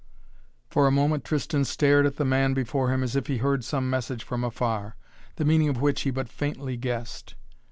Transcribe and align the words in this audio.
For 0.67 0.87
a 0.87 0.91
moment 0.91 1.23
Tristan 1.23 1.63
stared 1.63 2.07
at 2.07 2.15
the 2.15 2.25
man 2.25 2.55
before 2.55 2.91
him 2.91 3.03
as 3.03 3.15
if 3.15 3.27
he 3.27 3.37
heard 3.37 3.63
some 3.63 3.87
message 3.87 4.23
from 4.23 4.43
afar, 4.43 4.95
the 5.35 5.45
meaning 5.45 5.69
of 5.69 5.79
which 5.79 6.01
he 6.01 6.09
but 6.09 6.27
faintly 6.27 6.75
guessed. 6.75 7.35